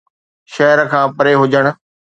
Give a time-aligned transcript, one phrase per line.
[0.53, 1.65] شهر کان پري هجڻ